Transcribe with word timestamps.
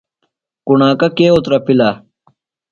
کُݨاکہ 0.65 1.07
کے 1.17 1.27
اُترپِلہ؟ 1.35 1.89